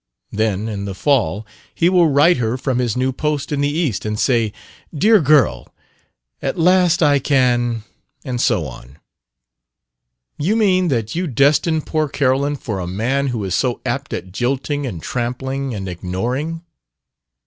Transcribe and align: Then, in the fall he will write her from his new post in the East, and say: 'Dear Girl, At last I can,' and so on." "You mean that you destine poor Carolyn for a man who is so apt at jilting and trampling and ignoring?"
Then, 0.31 0.67
in 0.67 0.85
the 0.85 0.95
fall 0.95 1.45
he 1.75 1.87
will 1.87 2.09
write 2.09 2.37
her 2.37 2.57
from 2.57 2.79
his 2.79 2.97
new 2.97 3.11
post 3.11 3.51
in 3.51 3.61
the 3.61 3.69
East, 3.69 4.03
and 4.03 4.19
say: 4.19 4.51
'Dear 4.91 5.19
Girl, 5.21 5.71
At 6.41 6.57
last 6.57 7.03
I 7.03 7.19
can,' 7.19 7.83
and 8.25 8.41
so 8.41 8.65
on." 8.65 8.97
"You 10.39 10.55
mean 10.55 10.87
that 10.87 11.13
you 11.13 11.27
destine 11.27 11.83
poor 11.85 12.09
Carolyn 12.09 12.55
for 12.55 12.79
a 12.79 12.87
man 12.87 13.27
who 13.27 13.43
is 13.43 13.53
so 13.53 13.79
apt 13.85 14.11
at 14.11 14.31
jilting 14.31 14.87
and 14.87 15.03
trampling 15.03 15.75
and 15.75 15.87
ignoring?" 15.87 16.63